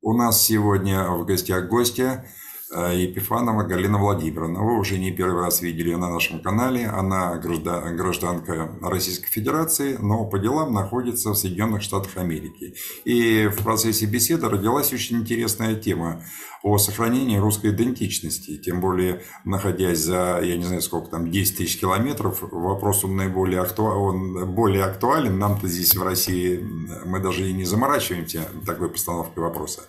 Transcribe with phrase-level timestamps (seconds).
[0.00, 2.28] У нас сегодня в гостях гостья э,
[2.70, 4.60] Епифанова Галина Владимировна.
[4.60, 6.86] Вы уже не первый раз видели ее на нашем канале.
[6.86, 12.74] Она гражданка Российской Федерации, но по делам находится в Соединенных Штатах Америки.
[13.04, 16.24] И в процессе беседы родилась очень интересная тема
[16.62, 18.58] о сохранении русской идентичности.
[18.58, 23.60] Тем более, находясь за, я не знаю, сколько там, 10 тысяч километров, вопрос он наиболее
[23.60, 25.38] актуален, он более актуален.
[25.38, 26.58] Нам-то здесь в России
[27.04, 29.82] мы даже и не заморачиваемся такой постановкой вопроса.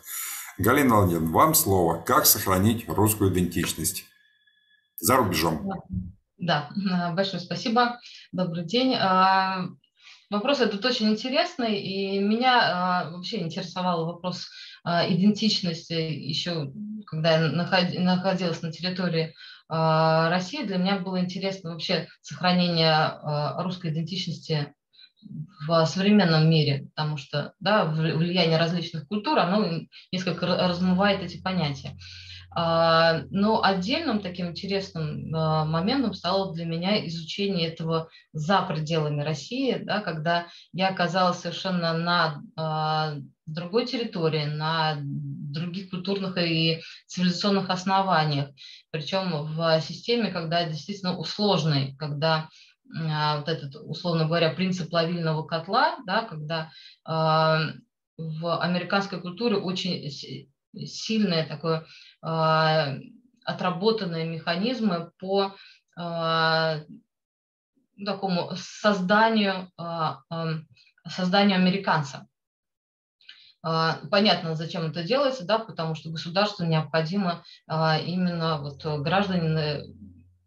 [0.59, 2.02] Галина Владимировна, вам слово.
[2.02, 4.04] Как сохранить русскую идентичность
[5.00, 5.72] за рубежом?
[6.38, 6.70] Да,
[7.16, 7.98] большое спасибо.
[8.34, 8.94] Добрый день.
[8.95, 9.70] А,
[10.30, 14.50] вопрос этот очень интересный, и меня а, вообще интересовал вопрос
[14.84, 16.73] а, идентичности еще,
[17.08, 19.34] когда я находилась на территории
[19.70, 23.20] России, для меня было интересно вообще сохранение
[23.62, 24.73] русской идентичности
[25.68, 31.98] в современном мире, потому что да, влияние различных культур, оно несколько размывает эти понятия.
[32.56, 40.48] Но отдельным таким интересным моментом стало для меня изучение этого за пределами России, да, когда
[40.73, 48.50] я оказалась совершенно на другой территории, на других культурных и цивилизационных основаниях.
[48.92, 52.48] Причем в системе, когда действительно усложной, когда а,
[52.92, 56.72] вот этот, условно говоря, принцип плавильного котла, да, когда
[57.08, 57.12] э,
[58.18, 60.09] в американской культуре очень
[60.76, 61.86] сильные такое
[62.26, 63.00] э,
[63.45, 65.56] отработанные механизмы по
[68.06, 69.70] такому созданию,
[71.06, 72.30] созданию американца.
[73.62, 79.84] А, понятно, зачем это делается, да, потому что государству необходимо а, именно вот граждане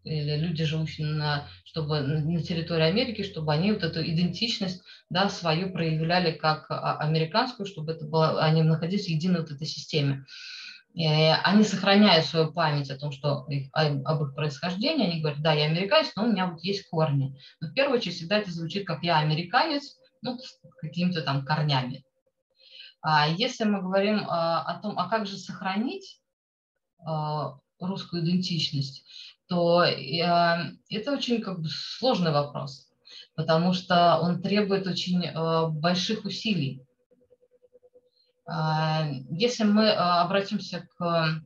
[0.05, 6.33] люди, живущие на, чтобы на территории Америки, чтобы они вот эту идентичность да, свою проявляли
[6.33, 10.25] как а, американскую, чтобы это было, они находились в единой вот этой системе.
[10.95, 15.55] И они сохраняют свою память о том, что их, об их происхождении, они говорят, да,
[15.55, 17.35] я американец, но у меня вот есть корни.
[17.61, 22.05] Но в первую очередь всегда это звучит как я американец, ну, с какими-то там корнями.
[23.01, 26.21] А если мы говорим а, о том, а как же сохранить
[27.05, 29.05] а, русскую идентичность,
[29.53, 32.89] то это очень как бы сложный вопрос,
[33.35, 35.31] потому что он требует очень
[35.79, 36.83] больших усилий.
[38.49, 41.43] Если мы обратимся к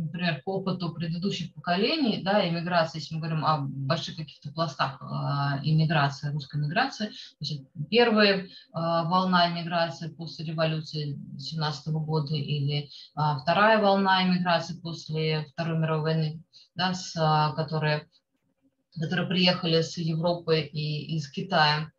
[0.00, 5.60] например, по опыту предыдущих поколений, да, иммиграции, если мы говорим о больших каких-то пластах э,
[5.62, 12.88] иммиграции, русской иммиграции, значит, первая э, волна иммиграции после революции 17 года или э,
[13.42, 16.42] вторая волна иммиграции после Второй мировой войны,
[16.74, 17.12] да, с,
[17.56, 18.08] которые,
[18.98, 21.90] которые приехали с Европы и из Китая,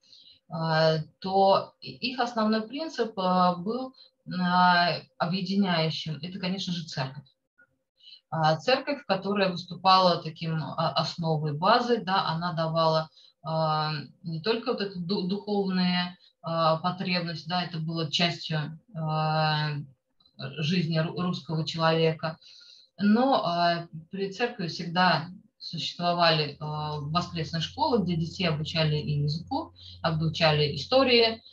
[1.20, 3.96] то их основной принцип был
[5.18, 7.24] объединяющим, это, конечно же, церковь.
[8.32, 13.10] А, церковь, которая выступала таким а, основой базы, да, она давала
[13.44, 13.92] а,
[14.24, 18.80] не только вот эту духовные потребность, да, это было частью
[20.58, 22.40] жизни русского человека,
[22.98, 25.28] но при церкви всегда
[25.60, 29.72] существовали воскресные школы, где детей обучали и языку,
[30.02, 31.44] обучали истории,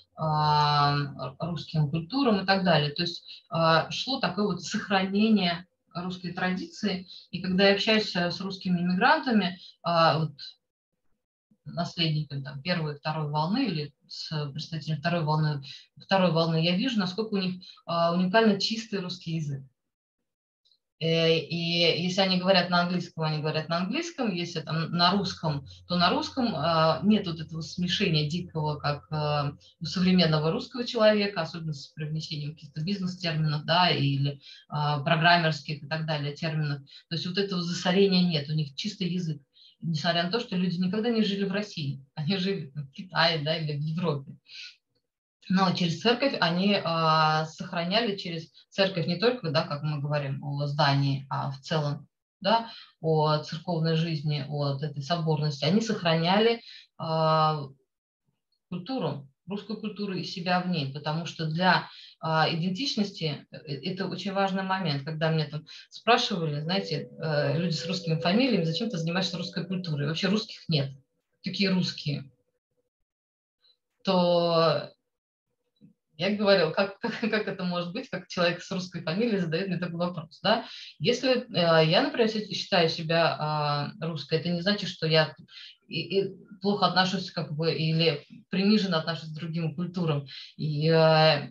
[1.38, 2.94] русским культурам и так далее.
[2.94, 3.22] То есть
[3.90, 5.66] шло такое вот сохранение
[6.02, 7.06] русской традиции.
[7.30, 10.32] И когда я общаюсь э, с русскими иммигрантами, а, вот,
[11.64, 15.62] наследниками там, первой и второй волны или с представителями второй волны,
[16.00, 19.62] второй волны, я вижу, насколько у них а, уникально чистый русский язык.
[21.00, 25.64] Э, и если они говорят на английском, они говорят на английском, если там на русском,
[25.86, 31.42] то на русском а, нет вот этого смешения дикого, как а, у современного русского человека,
[31.42, 36.80] особенно с привнесением каких-то бизнес-терминов, да, или а, программерских и так далее терминов.
[37.08, 39.40] То есть вот этого засорения нет, у них чистый язык.
[39.80, 43.56] Несмотря на то, что люди никогда не жили в России, они жили в Китае, да,
[43.56, 44.32] или в Европе.
[45.48, 50.66] Но через церковь они э, сохраняли через церковь не только, да, как мы говорим о
[50.66, 52.06] здании, а в целом,
[52.40, 52.70] да,
[53.00, 55.64] о церковной жизни, о этой соборности.
[55.64, 56.60] Они сохраняли
[57.00, 57.68] э,
[58.68, 61.88] культуру, русскую культуру и себя в ней, потому что для
[62.22, 65.04] э, идентичности это очень важный момент.
[65.04, 70.06] Когда мне там спрашивали, знаете, э, люди с русскими фамилиями, зачем ты занимаешься русской культурой?
[70.06, 70.90] Вообще русских нет.
[71.42, 72.30] Такие русские.
[74.04, 74.92] То
[76.18, 79.78] я говорил, как, как, как это может быть, как человек с русской фамилией задает мне
[79.78, 80.40] такой вопрос.
[80.42, 80.64] Да?
[80.98, 85.34] Если э, я, например, считаю себя э, русской, это не значит, что я
[85.86, 90.26] и, и плохо отношусь как бы или приниженно отношусь к другим культурам.
[90.56, 91.50] И э,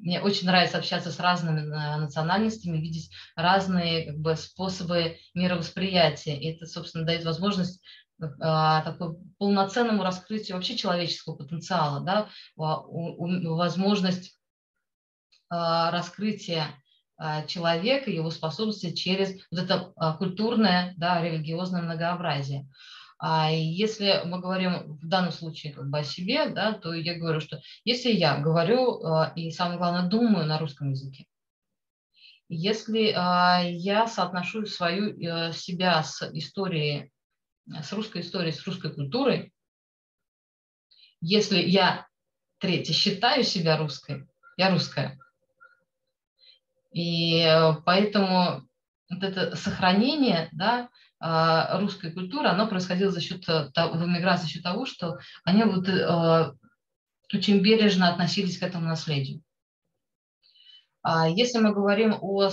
[0.00, 6.34] мне очень нравится общаться с разными национальностями, видеть разные как бы, способы мировосприятия.
[6.34, 7.82] И это, собственно, дает возможность
[8.18, 14.38] такой полноценному раскрытию вообще человеческого потенциала, да, возможность
[15.50, 16.74] а, раскрытия
[17.16, 22.68] а, человека, его способности через вот это культурное, да, религиозное многообразие.
[23.20, 27.40] А если мы говорим в данном случае как бы о себе, да, то я говорю,
[27.40, 29.02] что если я говорю
[29.34, 31.26] и, самое главное, думаю на русском языке,
[32.48, 37.10] если я соотношу свою э, себя с историей
[37.82, 39.52] с русской историей, с русской культурой,
[41.20, 42.06] если я,
[42.58, 45.18] третье, считаю себя русской, я русская.
[46.92, 48.68] И э, поэтому
[49.10, 50.88] вот это сохранение да,
[51.20, 55.64] а, русской культуры, оно происходило за счет, э, в эмиграции за счет того, что они
[55.64, 56.52] вот, э,
[57.32, 59.42] очень бережно относились к этому наследию.
[61.02, 62.50] А если мы говорим о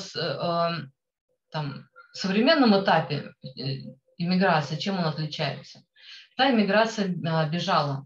[1.52, 3.34] там, современном этапе
[4.18, 5.84] иммиграция, чем он отличается?
[6.38, 8.06] Та иммиграция а, бежала,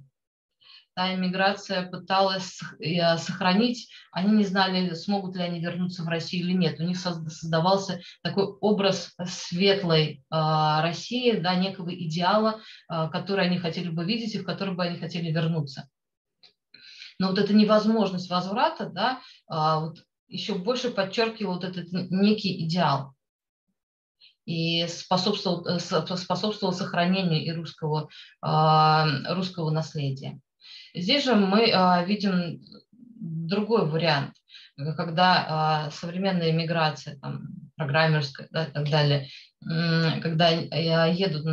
[0.93, 2.59] та иммиграция пыталась
[3.01, 6.79] а, сохранить, они не знали, смогут ли они вернуться в Россию или нет.
[6.79, 14.05] У них создавался такой образ светлой а, России, да, некого идеала, который они хотели бы
[14.05, 15.89] видеть и в который бы они хотели вернуться.
[17.17, 19.19] Но вот эта невозможность возврата, да,
[19.49, 19.97] вот
[20.29, 23.13] еще больше подчеркивал вот этот некий идеал
[24.45, 28.09] и способствовал, э, способствовал сохранению и русского,
[28.41, 30.39] а, русского наследия.
[30.93, 32.61] Здесь же мы а, видим
[33.19, 34.33] другой вариант,
[34.97, 39.27] когда а, современная иммиграция, там, программерская да, и так далее,
[39.61, 41.43] когда едут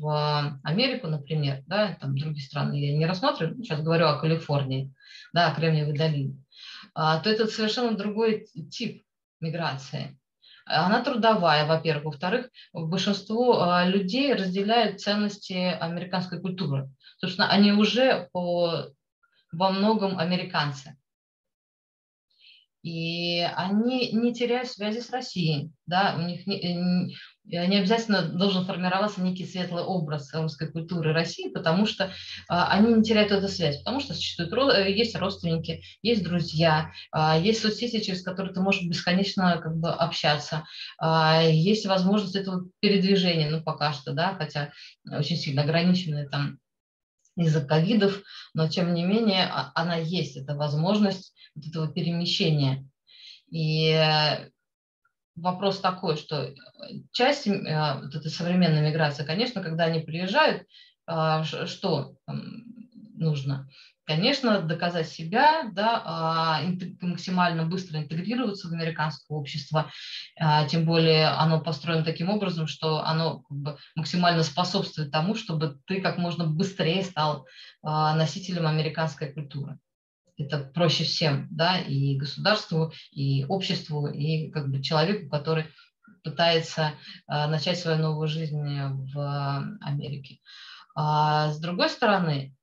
[0.00, 4.92] в Америку, например, да, там другие страны я не рассматриваю, сейчас говорю о Калифорнии,
[5.32, 6.42] да, о Кремниевой долине,
[6.94, 9.04] то это совершенно другой тип
[9.40, 10.18] миграции.
[10.68, 12.04] Она трудовая, во-первых.
[12.04, 16.90] Во-вторых, большинство а, людей разделяют ценности американской культуры.
[17.18, 18.90] Собственно, они уже по,
[19.50, 20.96] во многом американцы.
[22.82, 25.72] И они не теряют связи с Россией.
[25.86, 26.16] Да?
[26.16, 27.16] У них не,
[27.48, 32.12] не обязательно должен формироваться некий светлый образ русской культуры России, потому что
[32.48, 37.38] а, они не теряют эту связь, потому что существуют, э, есть родственники, есть друзья, а,
[37.38, 40.64] есть соцсети, через которые ты можешь бесконечно как бы общаться,
[40.98, 44.72] а, есть возможность этого передвижения, ну пока что, да, хотя
[45.10, 46.58] очень сильно ограниченные там
[47.36, 48.22] из-за ковидов,
[48.52, 52.86] но тем не менее она есть, эта возможность вот этого перемещения.
[53.50, 53.92] И
[55.40, 56.54] вопрос такой, что э,
[57.12, 60.64] часть э, вот этой современной миграции, конечно, когда они приезжают,
[61.08, 62.16] а, что
[63.14, 63.66] нужно?
[64.04, 66.60] Конечно, доказать себя, да, а,
[67.00, 69.90] максимально быстро интегрироваться в американское общество,
[70.38, 73.44] а, тем более оно построено таким образом, что оно
[73.96, 77.46] максимально способствует тому, чтобы ты как можно быстрее стал
[77.82, 79.78] носителем американской культуры
[80.38, 85.66] это проще всем, да, и государству, и обществу, и как бы человеку, который
[86.22, 86.94] пытается
[87.26, 90.40] а, начать свою новую жизнь в Америке.
[90.94, 92.54] А с другой стороны,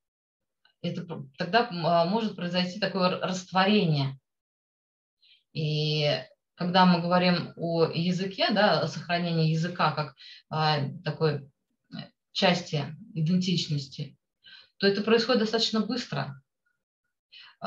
[0.82, 1.06] это
[1.38, 4.20] тогда а, может произойти такое растворение.
[5.54, 6.22] И
[6.56, 10.16] когда мы говорим о языке, да, о сохранении языка как
[10.50, 11.50] а, такой
[12.32, 14.18] части идентичности,
[14.78, 16.42] то это происходит достаточно быстро.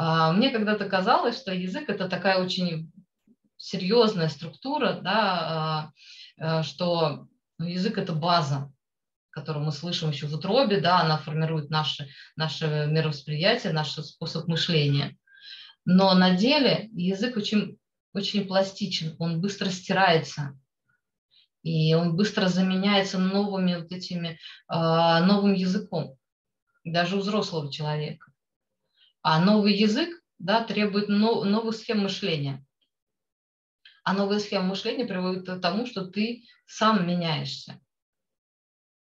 [0.01, 2.93] А, мне когда-то казалось, что язык– это такая очень
[3.57, 5.93] серьезная структура, да, а,
[6.39, 7.27] а, что
[7.59, 8.73] язык– это база,
[9.31, 15.17] которую мы слышим еще в утробе, да, она формирует наше, наше мировосприятие, наш способ мышления.
[15.85, 17.77] Но на деле язык очень,
[18.15, 20.57] очень пластичен, он быстро стирается,
[21.65, 24.39] и он быстро заменяется новыми вот этими,
[24.69, 26.15] новым языком,
[26.85, 28.28] даже у взрослого человека.
[29.23, 30.09] А новый язык
[30.39, 32.65] да, требует новых схем мышления.
[34.05, 37.81] А новая схема мышления приводит к тому, что ты сам меняешься,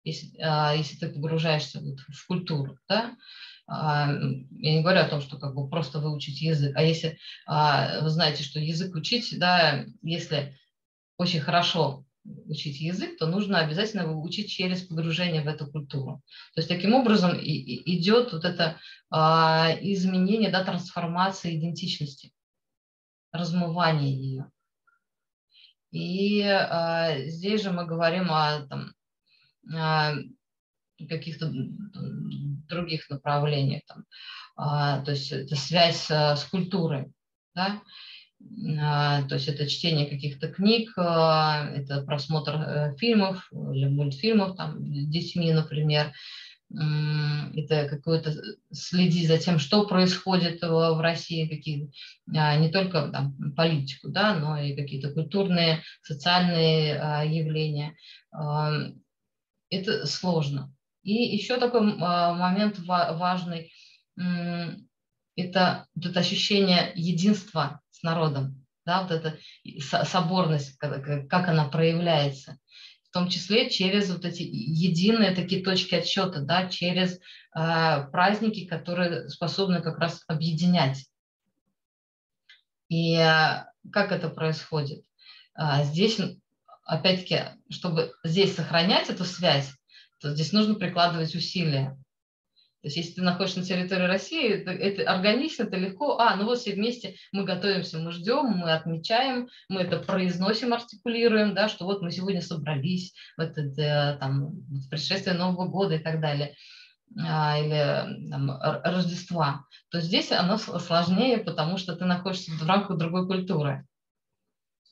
[0.04, 2.78] если, а, если ты погружаешься вот в культуру.
[2.88, 3.16] Да?
[3.68, 4.14] А,
[4.52, 8.10] я не говорю о том, что как бы просто выучить язык, а если а, вы
[8.10, 10.58] знаете, что язык учить, да, если
[11.18, 12.06] очень хорошо
[12.48, 16.22] учить язык, то нужно обязательно его учить через погружение в эту культуру.
[16.54, 18.80] То есть таким образом и, и идет вот это
[19.10, 22.32] а, изменение, да, трансформация идентичности,
[23.32, 24.52] размывание ее.
[25.92, 28.94] И а, здесь же мы говорим о там,
[29.74, 30.16] а,
[30.98, 31.52] каких-то
[32.68, 33.84] других направлениях.
[33.88, 34.06] Там,
[34.56, 37.12] а, то есть это связь а, с культурой.
[37.54, 37.82] да,
[38.48, 45.08] то есть это чтение каких-то книг, а, это просмотр э, фильмов или мультфильмов там, с
[45.08, 46.14] детьми, например,
[46.72, 48.34] это какое-то
[48.72, 51.92] следить за тем, что происходит в России, какие,
[52.36, 57.96] а, не только там, политику, да, но и какие-то культурные, социальные явления.
[59.70, 60.74] Это сложно.
[61.04, 63.72] И еще такой момент важный–
[65.36, 69.38] это это ощущение единства народом, да, вот эта
[70.06, 72.58] соборность, как она проявляется,
[73.10, 77.20] в том числе через вот эти единые такие точки отсчета, да, через э,
[78.12, 81.06] праздники, которые способны как раз объединять.
[82.90, 85.06] И э, как это происходит?
[85.58, 86.20] Э, здесь,
[86.84, 89.74] опять-таки, чтобы здесь сохранять эту связь,
[90.20, 91.98] то здесь нужно прикладывать усилия.
[92.86, 96.20] То есть, если ты находишься на территории России, это, это органично, это легко.
[96.20, 101.56] А, ну вот все вместе мы готовимся, мы ждем, мы отмечаем, мы это произносим, артикулируем,
[101.56, 105.98] да, что вот мы сегодня собрались в этот, э, там, в предшествие Нового года и
[105.98, 106.54] так далее
[107.20, 108.52] а, или там,
[108.84, 113.88] Рождества, то здесь оно сложнее, потому что ты находишься в рамках другой культуры.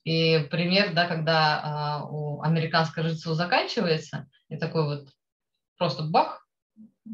[0.04, 5.10] И пример, да, когда а, у американское Рождество заканчивается, и такой вот
[5.78, 6.43] просто бах,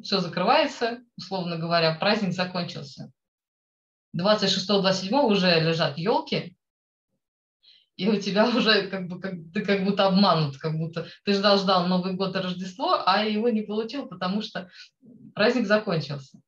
[0.04, 3.12] все закрывается, условно говоря, праздник закончился.
[4.18, 6.58] 26-27 уже лежат елки,
[8.00, 11.88] и у тебя уже как бы как, ты как будто обманут, как будто ты ждал-ждал
[11.88, 14.70] Новый год и Рождество, а его не получил, потому что
[15.36, 16.40] праздник закончился.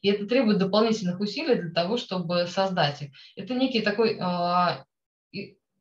[0.00, 3.10] И это требует дополнительных усилий для того, чтобы создать их.
[3.34, 4.18] Это некий такой э,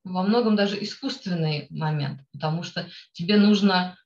[0.04, 3.98] во многом даже искусственный момент, потому что тебе нужно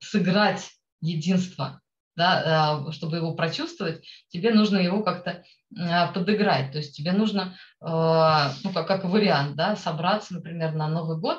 [0.00, 0.70] сыграть
[1.00, 1.80] единство
[2.18, 2.42] да,
[2.88, 5.44] а, чтобы его прочувствовать, тебе нужно его как-то
[5.78, 6.72] а, подыграть.
[6.72, 11.38] То есть тебе нужно, а, ну, как, как вариант, да, собраться, например, на Новый год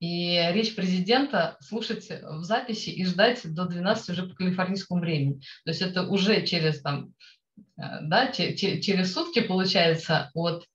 [0.00, 5.40] и речь президента слушать в записи и ждать до 12 уже по калифорнийскому времени.
[5.64, 7.14] То есть это уже через, там,
[7.76, 10.66] да, через сутки получается от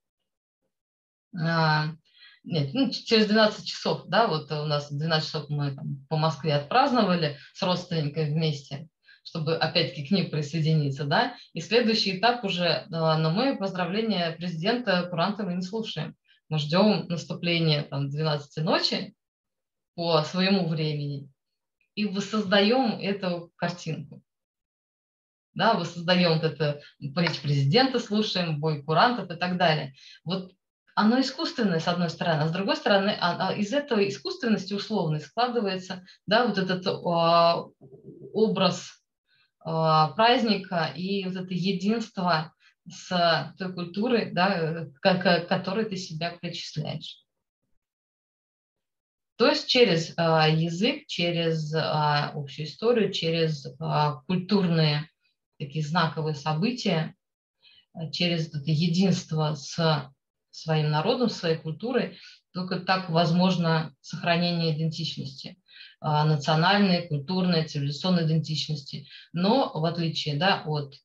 [2.43, 6.55] нет, ну, через 12 часов, да, вот у нас 12 часов мы там, по Москве
[6.55, 8.87] отпраздновали с родственниками вместе,
[9.23, 15.43] чтобы опять-таки к ним присоединиться, да, и следующий этап уже, но мы поздравления президента куранта
[15.43, 16.15] мы не слушаем,
[16.49, 19.13] мы ждем наступления там 12 ночи
[19.95, 21.29] по своему времени
[21.95, 24.23] и воссоздаем эту картинку.
[25.53, 29.93] Да, воссоздаем вот это, речь президента слушаем, бой курантов и так далее.
[30.23, 30.53] Вот
[30.95, 35.21] оно искусственное, с одной стороны, а с другой стороны, а, а из этой искусственности условной
[35.21, 37.65] складывается да, вот этот а,
[38.33, 38.97] образ
[39.63, 42.51] праздника и вот это единство
[42.89, 47.23] с той культурой, да, к, которой ты себя причисляешь.
[49.35, 53.67] То есть через язык, через общую историю, через
[54.25, 55.07] культурные
[55.59, 57.15] такие знаковые события,
[58.11, 60.11] через это единство с
[60.51, 62.17] своим народом, своей культурой,
[62.53, 65.57] только так возможно сохранение идентичности,
[65.99, 69.07] а, национальной, культурной, цивилизационной идентичности.
[69.33, 70.95] Но в отличие да, от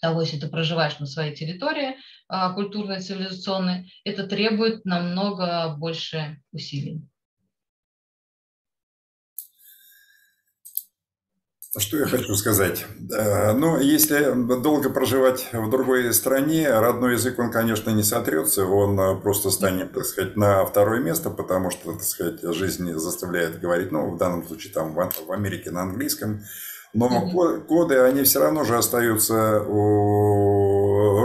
[0.00, 1.96] того, если ты проживаешь на своей территории
[2.28, 7.02] а, культурной, цивилизационной, это требует намного больше усилий.
[11.76, 12.86] Что я хочу сказать?
[13.12, 18.98] Э, ну, если долго проживать в другой стране, родной язык, он, конечно, не сотрется, он
[19.00, 23.90] э, просто станет, так сказать, на второе место, потому что, так сказать, жизнь заставляет говорить,
[23.90, 26.44] ну, в данном случае, там, в Америке на английском,
[26.92, 27.66] но mm-hmm.
[27.66, 29.58] коды, они все равно же остаются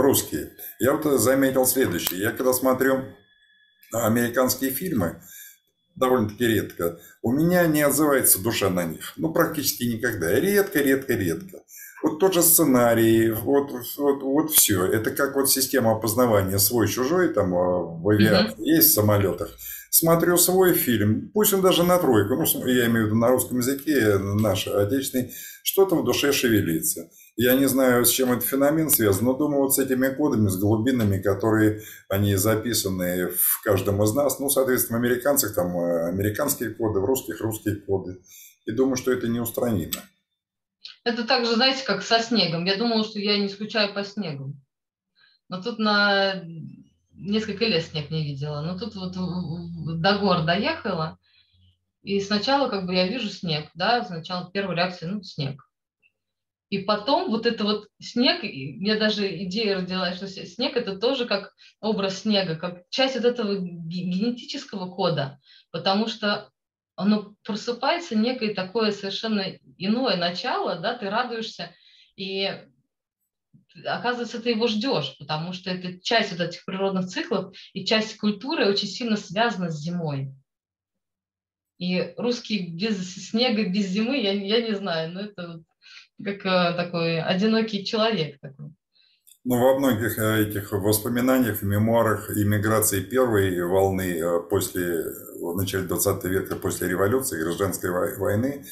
[0.02, 0.50] русские.
[0.80, 2.20] Я вот заметил следующее.
[2.20, 3.04] Я когда смотрю
[3.92, 5.22] американские фильмы,
[5.96, 6.98] довольно-таки редко.
[7.22, 9.12] У меня не отзывается душа на них.
[9.16, 10.38] Ну, практически никогда.
[10.38, 11.62] Редко, редко, редко.
[12.02, 14.86] Вот тот же сценарий, вот, вот, вот все.
[14.86, 18.64] Это как вот система опознавания свой-чужой там а, в авиации, mm-hmm.
[18.64, 19.50] есть в самолетах.
[19.90, 23.58] Смотрю свой фильм, пусть он даже на тройку, ну, я имею в виду на русском
[23.58, 25.32] языке, наш отечественный,
[25.62, 27.10] что-то в душе шевелится.
[27.42, 30.58] Я не знаю, с чем этот феномен связан, но думаю, вот с этими кодами, с
[30.58, 31.80] глубинами, которые
[32.10, 37.06] они записаны в каждом из нас, ну, соответственно, в американцах там э, американские коды, в
[37.06, 38.20] русских русские коды.
[38.66, 40.02] И думаю, что это неустранимо.
[41.02, 42.66] Это так же, знаете, как со снегом.
[42.66, 44.52] Я думала, что я не скучаю по снегу.
[45.48, 46.44] Но тут на
[47.14, 48.60] несколько лет снег не видела.
[48.60, 51.18] Но тут вот до гор доехала,
[52.02, 55.69] и сначала как бы я вижу снег, да, сначала первая реакция, ну, снег.
[56.70, 61.52] И потом вот это вот снег, меня даже идея родилась, что снег это тоже как
[61.80, 65.40] образ снега, как часть вот этого генетического кода,
[65.72, 66.50] потому что
[66.94, 71.74] оно просыпается некое такое совершенно иное начало, да, ты радуешься,
[72.14, 72.48] и
[73.84, 78.68] оказывается, ты его ждешь, потому что это часть вот этих природных циклов, и часть культуры
[78.68, 80.32] очень сильно связана с зимой.
[81.78, 85.64] И русский без снега, без зимы, я, я не знаю, но это
[86.24, 88.72] как э, такой одинокий человек такой.
[89.44, 95.04] Ну, во многих э, этих воспоминаниях, мемуарах иммиграции первой волны э, после,
[95.40, 98.64] в начале 20 века, после революции, гражданской войны,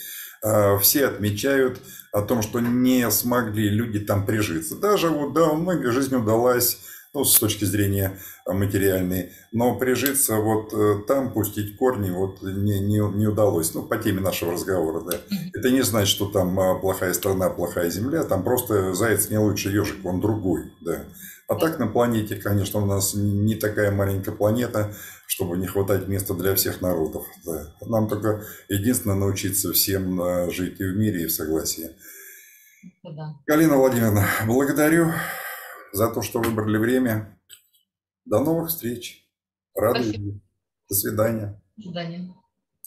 [0.80, 1.80] все отмечают
[2.12, 4.76] о том, что не смогли люди там прижиться.
[4.76, 6.78] Даже вот, да, у многих жизнь удалась
[7.18, 9.32] ну, с точки зрения материальной.
[9.50, 13.74] Но прижиться вот э, там, пустить корни, вот не, не, не удалось.
[13.74, 15.16] Ну, по теме нашего разговора, да.
[15.52, 18.22] Это не значит, что там а, плохая страна, плохая земля.
[18.22, 21.04] Там просто заяц не лучше ежик, он другой, да.
[21.48, 24.94] А так на планете, конечно, у нас не такая маленькая планета,
[25.26, 27.26] чтобы не хватать места для всех народов.
[27.44, 27.74] Да.
[27.84, 31.90] Нам только единственное научиться всем а, жить и в мире, и в согласии.
[33.02, 33.34] Да.
[33.46, 35.12] Галина Владимировна, благодарю
[35.92, 37.38] за то, что выбрали время.
[38.24, 39.28] До новых встреч.
[39.74, 40.40] Рады.
[40.88, 41.62] До свидания.
[41.76, 42.34] До свидания.